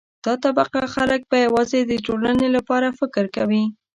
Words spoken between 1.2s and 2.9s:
به یوازې د ټولنې لپاره